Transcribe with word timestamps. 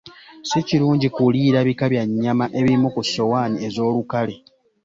Si 0.47 0.59
kirungi 0.67 1.07
kuliira 1.15 1.59
bika 1.67 1.85
bya 1.91 2.03
nnyama 2.07 2.45
ebimu 2.59 2.87
ku 2.95 3.01
ssowaani 3.07 3.57
ez'olukale. 3.67 4.35